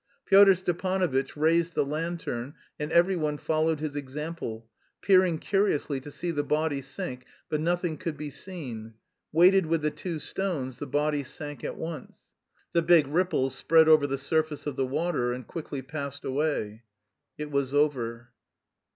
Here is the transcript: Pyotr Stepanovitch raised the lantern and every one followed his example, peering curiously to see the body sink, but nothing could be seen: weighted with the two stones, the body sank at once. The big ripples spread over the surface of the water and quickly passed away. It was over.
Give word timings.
Pyotr 0.25 0.55
Stepanovitch 0.55 1.37
raised 1.37 1.75
the 1.75 1.85
lantern 1.85 2.55
and 2.79 2.91
every 2.91 3.15
one 3.15 3.37
followed 3.37 3.79
his 3.79 3.95
example, 3.95 4.67
peering 4.99 5.37
curiously 5.37 5.99
to 5.99 6.09
see 6.09 6.31
the 6.31 6.43
body 6.43 6.81
sink, 6.81 7.23
but 7.49 7.59
nothing 7.61 7.97
could 7.97 8.17
be 8.17 8.31
seen: 8.31 8.95
weighted 9.31 9.67
with 9.67 9.83
the 9.83 9.91
two 9.91 10.17
stones, 10.17 10.79
the 10.79 10.87
body 10.87 11.23
sank 11.23 11.63
at 11.63 11.77
once. 11.77 12.31
The 12.73 12.81
big 12.81 13.05
ripples 13.05 13.53
spread 13.53 13.87
over 13.87 14.07
the 14.07 14.17
surface 14.17 14.65
of 14.65 14.75
the 14.75 14.87
water 14.87 15.33
and 15.33 15.45
quickly 15.45 15.83
passed 15.83 16.25
away. 16.25 16.81
It 17.37 17.51
was 17.51 17.71
over. 17.71 18.31